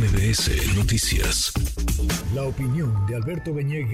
MBS 0.00 0.78
Noticias. 0.78 1.52
La 2.34 2.44
opinión 2.44 3.06
de 3.06 3.16
Alberto 3.16 3.52
Beñé 3.52 3.86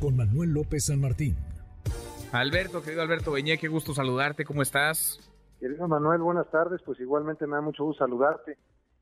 con 0.00 0.16
Manuel 0.16 0.54
López 0.54 0.86
San 0.86 1.02
Martín. 1.02 1.36
Alberto, 2.32 2.82
querido 2.82 3.02
Alberto 3.02 3.32
Beñé, 3.32 3.58
qué 3.58 3.68
gusto 3.68 3.92
saludarte, 3.92 4.46
¿cómo 4.46 4.62
estás? 4.62 5.20
Querido 5.60 5.86
Manuel, 5.86 6.22
buenas 6.22 6.50
tardes, 6.50 6.80
pues 6.86 6.98
igualmente 6.98 7.46
me 7.46 7.56
da 7.56 7.60
mucho 7.60 7.84
gusto 7.84 8.06
saludarte. 8.06 8.56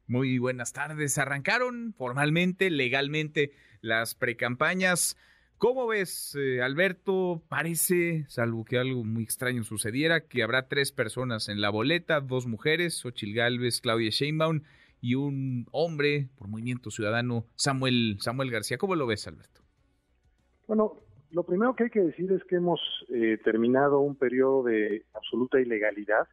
Muy 0.09 0.39
buenas 0.39 0.73
tardes. 0.73 1.17
Arrancaron 1.17 1.95
formalmente, 1.97 2.71
legalmente, 2.71 3.53
las 3.81 4.17
precampañas. 4.17 5.17
¿Cómo 5.59 5.87
ves, 5.87 6.37
eh, 6.37 6.61
Alberto? 6.61 7.41
Parece, 7.49 8.25
salvo 8.27 8.65
que 8.65 8.79
algo 8.79 9.05
muy 9.05 9.23
extraño 9.23 9.63
sucediera, 9.63 10.23
que 10.23 10.43
habrá 10.43 10.67
tres 10.67 10.91
personas 10.91 11.49
en 11.49 11.61
la 11.61 11.71
boleta, 11.71 12.21
dos 12.21 12.49
mujeres, 12.49 12.95
Xochil 12.95 13.33
Gálvez, 13.33 13.81
Claudia 13.81 14.11
Sheinbaum 14.11 14.63
y 15.03 15.17
un 15.17 15.67
hombre 15.73 16.31
por 16.39 16.49
Movimiento 16.49 16.91
Ciudadano, 16.91 17.45
Samuel, 17.57 18.17
Samuel 18.21 18.51
García. 18.51 18.79
¿Cómo 18.79 18.95
lo 18.95 19.07
ves, 19.07 19.27
Alberto? 19.27 19.61
Bueno, 20.69 21.01
lo 21.33 21.43
primero 21.45 21.75
que 21.75 21.85
hay 21.85 21.91
que 21.91 22.01
decir 22.01 22.31
es 22.33 22.43
que 22.45 22.57
hemos 22.57 22.81
eh, 23.09 23.37
terminado 23.45 23.99
un 23.99 24.15
periodo 24.15 24.63
de 24.63 25.05
absoluta 25.13 25.61
ilegalidad. 25.61 26.29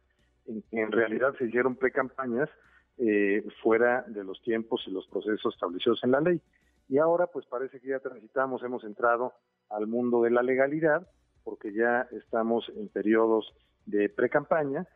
En, 0.46 0.64
en 0.70 0.92
realidad 0.92 1.34
se 1.36 1.46
hicieron 1.46 1.74
precampañas 1.74 2.48
eh, 2.96 3.44
fuera 3.62 4.04
de 4.06 4.22
los 4.22 4.40
tiempos 4.42 4.82
y 4.86 4.92
los 4.92 5.06
procesos 5.08 5.52
establecidos 5.52 6.00
en 6.04 6.12
la 6.12 6.20
ley. 6.20 6.40
Y 6.88 6.98
ahora 6.98 7.26
pues 7.26 7.46
parece 7.46 7.80
que 7.80 7.88
ya 7.88 7.98
transitamos, 7.98 8.62
hemos 8.62 8.84
entrado 8.84 9.32
al 9.68 9.88
mundo 9.88 10.22
de 10.22 10.30
la 10.30 10.42
legalidad, 10.42 11.08
porque 11.42 11.72
ya 11.72 12.06
estamos 12.12 12.70
en 12.76 12.88
periodos 12.88 13.52
de 13.86 14.08
pre-campaña, 14.08 14.86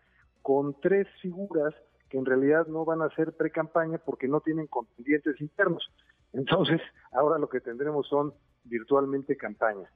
con 0.43 0.79
tres 0.81 1.09
figuras 1.21 1.75
que 2.09 2.19
en 2.19 2.25
realidad 2.25 2.67
no 2.67 2.85
van 2.85 3.03
a 3.03 3.11
ser 3.11 3.33
pre-campaña 3.33 3.99
porque 3.99 4.29
no 4.29 4.41
tienen 4.41 4.67
contendientes 4.67 5.41
internos. 5.41 5.91
Entonces, 6.33 6.81
ahora 7.13 7.39
lo 7.39 7.49
que 7.49 7.61
tendremos 7.61 8.09
son 8.09 8.33
virtualmente 8.65 9.37
campañas. 9.37 9.91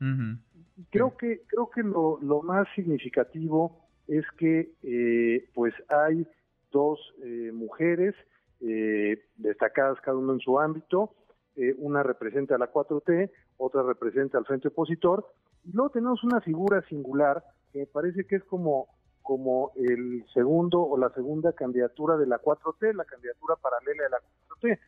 Creo 0.90 1.16
que 1.16 1.42
creo 1.46 1.70
que 1.70 1.82
lo, 1.82 2.18
lo 2.20 2.42
más 2.42 2.68
significativo 2.74 3.88
es 4.06 4.24
que 4.38 4.72
eh, 4.82 5.48
pues 5.54 5.74
hay 5.88 6.26
dos 6.70 6.98
eh, 7.22 7.50
mujeres 7.52 8.14
eh, 8.60 9.22
destacadas 9.36 10.00
cada 10.00 10.16
uno 10.16 10.32
en 10.32 10.40
su 10.40 10.58
ámbito, 10.58 11.14
eh, 11.56 11.74
una 11.78 12.02
representa 12.02 12.56
a 12.56 12.58
la 12.58 12.72
4T, 12.72 13.30
otra 13.56 13.82
representa 13.82 14.38
al 14.38 14.46
frente 14.46 14.68
opositor, 14.68 15.26
y 15.64 15.72
luego 15.72 15.90
tenemos 15.90 16.22
una 16.24 16.40
figura 16.40 16.82
singular 16.88 17.42
que 17.72 17.80
me 17.80 17.86
parece 17.86 18.26
que 18.26 18.36
es 18.36 18.44
como, 18.44 18.88
como 19.28 19.72
el 19.74 20.24
segundo 20.32 20.80
o 20.80 20.96
la 20.96 21.10
segunda 21.10 21.52
candidatura 21.52 22.16
de 22.16 22.26
la 22.26 22.40
4T, 22.40 22.94
la 22.94 23.04
candidatura 23.04 23.56
paralela 23.56 24.04
de 24.04 24.08
la 24.08 24.18
4T, 24.48 24.78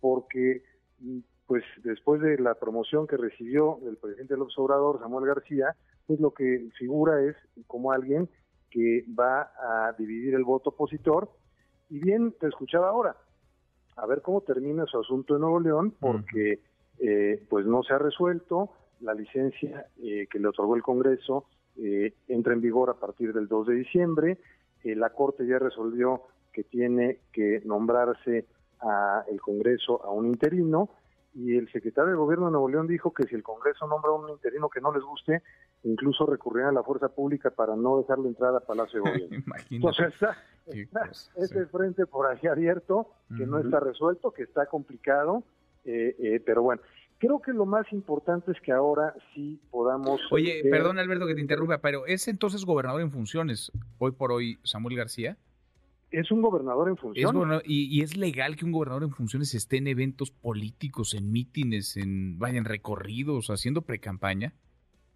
porque 0.00 0.62
mm, 1.00 1.18
pues 1.46 1.62
después 1.84 2.22
de 2.22 2.38
la 2.38 2.54
promoción 2.54 3.06
que 3.06 3.18
recibió 3.18 3.80
el 3.86 3.98
presidente 3.98 4.38
López 4.38 4.56
Obrador, 4.56 4.98
Samuel 4.98 5.26
García, 5.26 5.76
pues 6.06 6.20
lo 6.20 6.32
que 6.32 6.70
figura 6.78 7.22
es 7.22 7.36
como 7.66 7.92
alguien 7.92 8.30
que 8.70 9.04
va 9.08 9.52
a 9.60 9.92
dividir 9.98 10.36
el 10.36 10.44
voto 10.44 10.70
opositor. 10.70 11.28
Y 11.90 11.98
bien, 11.98 12.32
te 12.40 12.46
escuchaba 12.46 12.88
ahora, 12.88 13.14
a 13.96 14.06
ver 14.06 14.22
cómo 14.22 14.40
termina 14.40 14.86
su 14.86 15.00
asunto 15.00 15.34
en 15.34 15.42
Nuevo 15.42 15.60
León, 15.60 15.94
porque 16.00 16.60
eh, 16.98 17.44
pues 17.50 17.66
no 17.66 17.82
se 17.82 17.92
ha 17.92 17.98
resuelto, 17.98 18.70
la 19.00 19.12
licencia 19.12 19.84
eh, 20.02 20.26
que 20.30 20.38
le 20.38 20.48
otorgó 20.48 20.76
el 20.76 20.82
Congreso 20.82 21.44
eh, 21.78 22.14
entra 22.28 22.52
en 22.52 22.60
vigor 22.60 22.90
a 22.90 22.94
partir 22.94 23.32
del 23.32 23.48
2 23.48 23.66
de 23.68 23.74
diciembre, 23.74 24.38
la 24.84 25.10
Corte 25.10 25.46
ya 25.46 25.60
resolvió 25.60 26.22
que 26.52 26.64
tiene 26.64 27.20
que 27.32 27.62
nombrarse 27.64 28.46
a 28.80 29.24
el 29.28 29.40
Congreso 29.40 30.04
a 30.04 30.10
un 30.10 30.26
interino, 30.26 30.90
y 31.34 31.56
el 31.56 31.70
secretario 31.72 32.10
de 32.10 32.16
Gobierno 32.16 32.46
de 32.46 32.52
Nuevo 32.52 32.68
León 32.68 32.86
dijo 32.86 33.12
que 33.12 33.24
si 33.24 33.34
el 33.34 33.42
Congreso 33.42 33.86
nombra 33.86 34.10
a 34.10 34.14
un 34.14 34.28
interino 34.28 34.68
que 34.68 34.80
no 34.80 34.92
les 34.92 35.02
guste, 35.02 35.42
incluso 35.82 36.26
recurrirán 36.26 36.70
a 36.70 36.72
la 36.72 36.82
fuerza 36.82 37.08
pública 37.08 37.50
para 37.50 37.74
no 37.74 37.98
dejarle 37.98 38.28
entrada 38.28 38.58
a 38.58 38.60
Palacio 38.60 39.02
de 39.02 39.10
Gobierno. 39.10 39.54
Entonces 39.70 40.12
está, 40.14 40.36
ese 41.36 41.66
frente 41.66 42.06
por 42.06 42.26
ahí 42.26 42.46
abierto, 42.46 43.08
que 43.36 43.46
no 43.46 43.58
está 43.58 43.80
resuelto, 43.80 44.30
que 44.30 44.42
está 44.42 44.66
complicado, 44.66 45.42
eh, 45.84 46.14
eh, 46.18 46.42
pero 46.44 46.62
bueno. 46.62 46.82
Creo 47.22 47.40
que 47.40 47.52
lo 47.52 47.66
más 47.66 47.86
importante 47.92 48.50
es 48.50 48.60
que 48.60 48.72
ahora 48.72 49.14
sí 49.32 49.56
podamos... 49.70 50.20
Oye, 50.32 50.60
perdón 50.68 50.98
Alberto 50.98 51.24
que 51.24 51.36
te 51.36 51.40
interrumpa, 51.40 51.78
pero 51.78 52.04
¿es 52.04 52.26
entonces 52.26 52.64
gobernador 52.64 53.00
en 53.00 53.12
funciones 53.12 53.70
hoy 53.98 54.10
por 54.10 54.32
hoy 54.32 54.58
Samuel 54.64 54.96
García? 54.96 55.36
es 56.10 56.32
un 56.32 56.42
gobernador 56.42 56.88
en 56.88 56.96
funciones. 56.96 57.62
y, 57.64 58.02
es 58.02 58.16
legal 58.16 58.56
que 58.56 58.64
un 58.64 58.72
gobernador 58.72 59.04
en 59.04 59.12
funciones 59.12 59.54
esté 59.54 59.76
en 59.76 59.86
eventos 59.86 60.32
políticos, 60.32 61.14
en 61.14 61.30
mítines, 61.30 61.96
en 61.96 62.40
vayan 62.40 62.64
recorridos, 62.64 63.50
haciendo 63.50 63.82
precampaña. 63.82 64.52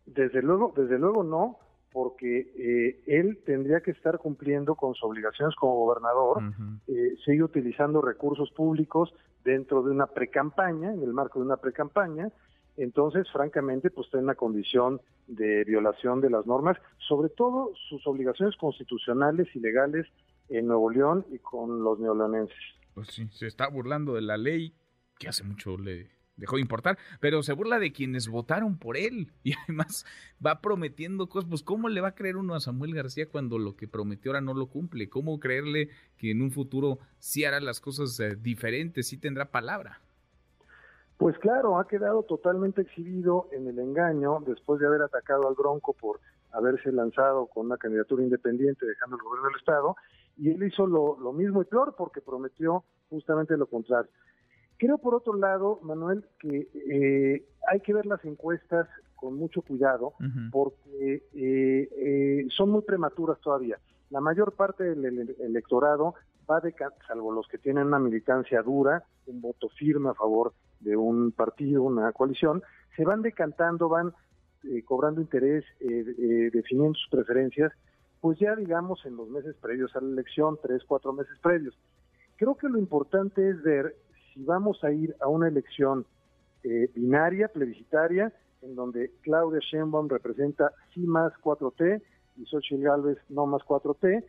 Desde 0.06 0.42
luego, 0.42 0.72
desde 0.76 1.00
luego 1.00 1.24
no, 1.24 1.58
porque 1.96 2.52
eh, 2.58 3.00
él 3.06 3.38
tendría 3.46 3.80
que 3.80 3.90
estar 3.92 4.18
cumpliendo 4.18 4.74
con 4.74 4.92
sus 4.92 5.04
obligaciones 5.04 5.56
como 5.56 5.76
gobernador, 5.76 6.42
eh, 6.88 7.16
sigue 7.24 7.42
utilizando 7.42 8.02
recursos 8.02 8.50
públicos 8.50 9.14
dentro 9.42 9.82
de 9.82 9.92
una 9.92 10.06
precampaña, 10.06 10.92
en 10.92 11.02
el 11.02 11.14
marco 11.14 11.38
de 11.38 11.46
una 11.46 11.56
precampaña, 11.56 12.30
entonces, 12.76 13.26
francamente, 13.32 13.88
pues 13.88 14.08
está 14.08 14.18
en 14.18 14.24
una 14.24 14.34
condición 14.34 15.00
de 15.26 15.64
violación 15.64 16.20
de 16.20 16.28
las 16.28 16.44
normas, 16.44 16.76
sobre 16.98 17.30
todo 17.30 17.72
sus 17.88 18.06
obligaciones 18.06 18.54
constitucionales 18.56 19.48
y 19.54 19.60
legales 19.60 20.06
en 20.50 20.66
Nuevo 20.66 20.90
León 20.90 21.24
y 21.30 21.38
con 21.38 21.82
los 21.82 21.98
neoleonenses. 21.98 22.58
Pues 22.92 23.08
sí, 23.08 23.26
se 23.32 23.46
está 23.46 23.70
burlando 23.70 24.12
de 24.12 24.20
la 24.20 24.36
ley 24.36 24.74
que 25.18 25.28
hace 25.28 25.44
mucho 25.44 25.78
le 25.78 26.10
dejó 26.36 26.56
de 26.56 26.62
importar, 26.62 26.98
pero 27.20 27.42
se 27.42 27.52
burla 27.52 27.78
de 27.78 27.92
quienes 27.92 28.28
votaron 28.28 28.78
por 28.78 28.96
él 28.96 29.32
y 29.42 29.54
además 29.64 30.04
va 30.44 30.60
prometiendo 30.60 31.28
cosas. 31.28 31.48
Pues, 31.48 31.62
¿cómo 31.62 31.88
le 31.88 32.00
va 32.00 32.08
a 32.08 32.14
creer 32.14 32.36
uno 32.36 32.54
a 32.54 32.60
Samuel 32.60 32.94
García 32.94 33.28
cuando 33.28 33.58
lo 33.58 33.76
que 33.76 33.88
prometió 33.88 34.30
ahora 34.30 34.40
no 34.40 34.54
lo 34.54 34.66
cumple? 34.66 35.08
¿Cómo 35.08 35.40
creerle 35.40 35.90
que 36.16 36.30
en 36.30 36.42
un 36.42 36.50
futuro 36.50 36.98
sí 37.18 37.44
hará 37.44 37.60
las 37.60 37.80
cosas 37.80 38.18
eh, 38.20 38.36
diferentes, 38.36 39.08
sí 39.08 39.18
tendrá 39.18 39.50
palabra? 39.50 40.00
Pues 41.18 41.38
claro, 41.38 41.78
ha 41.78 41.88
quedado 41.88 42.24
totalmente 42.24 42.82
exhibido 42.82 43.48
en 43.52 43.66
el 43.66 43.78
engaño 43.78 44.40
después 44.46 44.80
de 44.80 44.86
haber 44.86 45.00
atacado 45.00 45.48
al 45.48 45.54
Bronco 45.54 45.94
por 45.94 46.20
haberse 46.52 46.92
lanzado 46.92 47.46
con 47.46 47.66
una 47.66 47.78
candidatura 47.78 48.22
independiente 48.22 48.84
dejando 48.86 49.16
el 49.16 49.22
gobierno 49.22 49.48
del 49.48 49.58
Estado 49.58 49.96
y 50.36 50.50
él 50.50 50.62
hizo 50.62 50.86
lo, 50.86 51.32
mismo 51.32 51.62
y 51.62 51.64
peor 51.64 51.94
porque 51.96 52.20
prometió 52.20 52.84
justamente 53.08 53.56
lo 53.56 53.66
contrario. 53.66 54.10
Creo, 54.78 54.98
por 54.98 55.14
otro 55.14 55.34
lado, 55.34 55.80
Manuel, 55.82 56.24
que 56.38 56.68
eh, 56.74 57.46
hay 57.68 57.80
que 57.80 57.94
ver 57.94 58.06
las 58.06 58.24
encuestas 58.24 58.88
con 59.14 59.34
mucho 59.34 59.62
cuidado 59.62 60.12
porque 60.52 61.22
eh, 61.34 61.88
eh, 61.96 62.46
son 62.50 62.70
muy 62.70 62.82
prematuras 62.82 63.40
todavía. 63.40 63.78
La 64.10 64.20
mayor 64.20 64.52
parte 64.52 64.84
del 64.84 65.34
electorado 65.40 66.14
va 66.48 66.60
de, 66.60 66.74
salvo 67.08 67.32
los 67.32 67.48
que 67.48 67.58
tienen 67.58 67.86
una 67.86 67.98
militancia 67.98 68.62
dura, 68.62 69.02
un 69.26 69.40
voto 69.40 69.68
firme 69.70 70.10
a 70.10 70.14
favor 70.14 70.52
de 70.80 70.96
un 70.96 71.32
partido, 71.32 71.82
una 71.82 72.12
coalición, 72.12 72.62
se 72.94 73.04
van 73.04 73.22
decantando, 73.22 73.88
van 73.88 74.12
cobrando 74.84 75.20
interés, 75.20 75.64
definiendo 75.80 76.94
sus 76.94 77.08
preferencias 77.10 77.72
pues 78.20 78.38
ya 78.38 78.56
digamos 78.56 79.04
en 79.06 79.16
los 79.16 79.28
meses 79.28 79.54
previos 79.60 79.94
a 79.94 80.00
la 80.00 80.08
elección, 80.08 80.58
tres, 80.60 80.82
cuatro 80.84 81.12
meses 81.12 81.38
previos. 81.40 81.78
Creo 82.36 82.56
que 82.56 82.68
lo 82.68 82.78
importante 82.78 83.48
es 83.50 83.62
ver 83.62 83.94
si 84.36 84.44
vamos 84.44 84.84
a 84.84 84.92
ir 84.92 85.16
a 85.20 85.28
una 85.28 85.48
elección 85.48 86.04
eh, 86.62 86.90
binaria, 86.94 87.48
plebiscitaria, 87.48 88.32
en 88.60 88.76
donde 88.76 89.10
Claudia 89.22 89.60
Sheinbaum 89.60 90.08
representa 90.08 90.72
sí 90.92 91.00
más 91.00 91.32
4T 91.42 92.02
y 92.36 92.44
Xochitl 92.44 92.82
Gálvez 92.82 93.18
no 93.30 93.46
más 93.46 93.62
4T, 93.62 94.24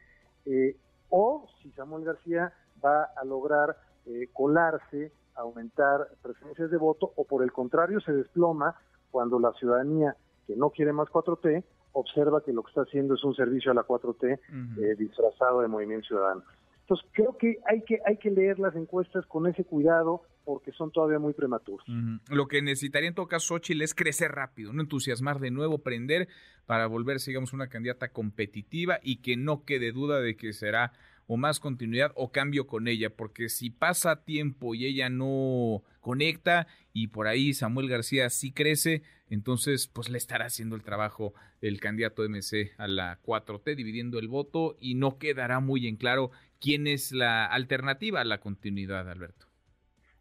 eh, 0.45 0.77
o 1.09 1.47
si 1.61 1.71
Samuel 1.71 2.05
García 2.05 2.53
va 2.83 3.03
a 3.03 3.25
lograr 3.25 3.75
eh, 4.05 4.29
colarse, 4.31 5.11
aumentar 5.35 6.07
preferencias 6.21 6.71
de 6.71 6.77
voto, 6.77 7.11
o 7.17 7.25
por 7.25 7.43
el 7.43 7.51
contrario 7.51 7.99
se 7.99 8.13
desploma 8.13 8.75
cuando 9.11 9.39
la 9.39 9.51
ciudadanía 9.53 10.15
que 10.45 10.55
no 10.55 10.69
quiere 10.69 10.93
más 10.93 11.09
4T 11.09 11.63
observa 11.91 12.41
que 12.43 12.53
lo 12.53 12.63
que 12.63 12.69
está 12.69 12.81
haciendo 12.83 13.15
es 13.15 13.23
un 13.25 13.35
servicio 13.35 13.71
a 13.71 13.75
la 13.75 13.85
4T 13.85 14.39
eh, 14.79 14.95
disfrazado 14.97 15.61
de 15.61 15.67
movimiento 15.67 16.07
ciudadano. 16.07 16.43
Entonces 16.87 17.05
creo 17.11 17.37
que 17.37 17.57
hay 17.65 17.81
que 17.81 17.99
hay 18.05 18.15
que 18.15 18.31
leer 18.31 18.59
las 18.59 18.73
encuestas 18.73 19.25
con 19.25 19.45
ese 19.45 19.65
cuidado 19.65 20.21
porque 20.45 20.71
son 20.71 20.89
todavía 20.89 21.19
muy 21.19 21.33
prematuros. 21.33 21.85
Lo 22.29 22.47
que 22.47 22.61
necesitaría 22.61 23.09
en 23.09 23.15
todo 23.15 23.27
caso 23.27 23.55
Xochitl 23.55 23.81
es 23.81 23.93
crecer 23.93 24.31
rápido, 24.31 24.71
no 24.71 24.81
entusiasmar 24.81 25.41
de 25.41 25.51
nuevo, 25.51 25.79
prender 25.79 26.29
para 26.65 26.87
volverse, 26.87 27.31
digamos, 27.31 27.51
una 27.51 27.67
candidata 27.67 28.13
competitiva 28.13 28.99
y 29.03 29.17
que 29.17 29.35
no 29.35 29.65
quede 29.65 29.91
duda 29.91 30.21
de 30.21 30.37
que 30.37 30.53
será 30.53 30.93
o 31.27 31.37
más 31.37 31.59
continuidad 31.59 32.11
o 32.15 32.31
cambio 32.31 32.67
con 32.67 32.87
ella, 32.87 33.09
porque 33.15 33.49
si 33.49 33.69
pasa 33.69 34.23
tiempo 34.23 34.73
y 34.73 34.85
ella 34.85 35.09
no 35.09 35.83
conecta 35.99 36.67
y 36.93 37.07
por 37.07 37.27
ahí 37.27 37.53
Samuel 37.53 37.89
García 37.89 38.29
sí 38.29 38.51
crece, 38.51 39.03
entonces 39.29 39.87
pues 39.87 40.09
le 40.09 40.17
estará 40.17 40.45
haciendo 40.45 40.75
el 40.75 40.83
trabajo 40.83 41.33
el 41.61 41.79
candidato 41.79 42.23
MC 42.27 42.73
a 42.77 42.87
la 42.87 43.19
4T, 43.21 43.75
dividiendo 43.75 44.19
el 44.19 44.27
voto 44.27 44.75
y 44.79 44.95
no 44.95 45.17
quedará 45.17 45.59
muy 45.59 45.87
en 45.87 45.97
claro 45.97 46.31
quién 46.59 46.87
es 46.87 47.11
la 47.11 47.45
alternativa 47.45 48.21
a 48.21 48.25
la 48.25 48.39
continuidad, 48.39 49.09
Alberto. 49.09 49.47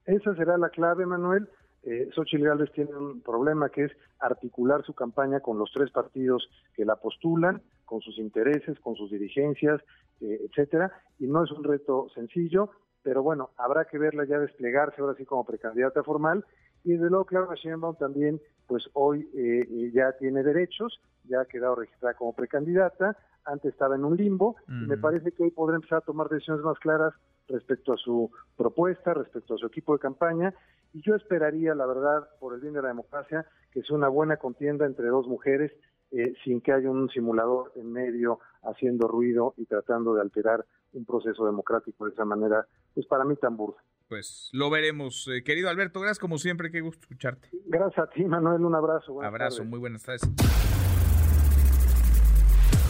Esa 0.04 0.34
será 0.34 0.58
la 0.58 0.70
clave, 0.70 1.06
Manuel. 1.06 1.48
Eh, 1.86 2.08
Xochitl 2.12 2.44
Gálvez 2.44 2.72
tiene 2.72 2.96
un 2.96 3.20
problema 3.20 3.68
que 3.68 3.84
es 3.84 3.92
articular 4.18 4.84
su 4.84 4.92
campaña 4.92 5.38
con 5.38 5.56
los 5.56 5.70
tres 5.72 5.92
partidos 5.92 6.50
que 6.74 6.84
la 6.84 6.96
postulan, 6.96 7.62
con 7.84 8.00
sus 8.00 8.18
intereses, 8.18 8.80
con 8.80 8.96
sus 8.96 9.08
dirigencias, 9.08 9.80
eh, 10.20 10.40
etcétera, 10.44 10.92
y 11.20 11.28
no 11.28 11.44
es 11.44 11.52
un 11.52 11.62
reto 11.62 12.08
sencillo, 12.12 12.70
pero 13.04 13.22
bueno, 13.22 13.50
habrá 13.56 13.84
que 13.84 13.98
verla 13.98 14.24
ya 14.24 14.40
desplegarse 14.40 15.00
ahora 15.00 15.14
sí 15.16 15.24
como 15.24 15.44
precandidata 15.44 16.02
formal, 16.02 16.44
y 16.82 16.94
desde 16.94 17.08
luego 17.08 17.24
Claudia 17.24 17.54
Sheinbaum 17.54 17.94
también, 17.96 18.40
pues 18.66 18.88
hoy 18.94 19.30
eh, 19.36 19.92
ya 19.94 20.10
tiene 20.18 20.42
derechos, 20.42 21.00
ya 21.28 21.42
ha 21.42 21.44
quedado 21.44 21.76
registrada 21.76 22.14
como 22.14 22.34
precandidata, 22.34 23.16
antes 23.44 23.72
estaba 23.72 23.94
en 23.94 24.04
un 24.04 24.16
limbo, 24.16 24.56
y 24.66 24.88
me 24.88 24.96
parece 24.96 25.30
que 25.30 25.44
hoy 25.44 25.50
podrá 25.52 25.76
empezar 25.76 25.98
a 25.98 26.04
tomar 26.04 26.28
decisiones 26.28 26.64
más 26.64 26.80
claras 26.80 27.14
respecto 27.48 27.92
a 27.92 27.96
su 27.96 28.30
propuesta, 28.56 29.14
respecto 29.14 29.54
a 29.54 29.58
su 29.58 29.66
equipo 29.66 29.92
de 29.92 30.00
campaña, 30.00 30.54
y 30.92 31.02
yo 31.02 31.14
esperaría, 31.14 31.74
la 31.74 31.86
verdad, 31.86 32.28
por 32.40 32.54
el 32.54 32.60
bien 32.60 32.74
de 32.74 32.82
la 32.82 32.88
democracia, 32.88 33.46
que 33.72 33.82
sea 33.82 33.96
una 33.96 34.08
buena 34.08 34.38
contienda 34.38 34.86
entre 34.86 35.08
dos 35.08 35.26
mujeres, 35.26 35.72
eh, 36.12 36.34
sin 36.44 36.60
que 36.60 36.72
haya 36.72 36.90
un 36.90 37.10
simulador 37.10 37.72
en 37.76 37.92
medio 37.92 38.38
haciendo 38.62 39.08
ruido 39.08 39.54
y 39.56 39.66
tratando 39.66 40.14
de 40.14 40.22
alterar 40.22 40.64
un 40.92 41.04
proceso 41.04 41.44
democrático 41.44 42.06
de 42.06 42.12
esa 42.12 42.24
manera, 42.24 42.66
pues 42.94 43.06
para 43.06 43.24
mí 43.24 43.36
tan 43.36 43.56
burda. 43.56 43.76
Pues 44.08 44.50
lo 44.52 44.70
veremos. 44.70 45.28
Eh, 45.28 45.42
querido 45.42 45.68
Alberto, 45.68 46.00
gracias 46.00 46.20
como 46.20 46.38
siempre, 46.38 46.70
qué 46.70 46.80
gusto 46.80 47.02
escucharte. 47.02 47.48
Gracias 47.66 48.06
a 48.06 48.10
ti, 48.10 48.24
Manuel, 48.24 48.64
un 48.64 48.74
abrazo. 48.74 49.20
abrazo, 49.22 49.64
muy 49.64 49.80
buenas 49.80 50.04
tardes. 50.04 50.22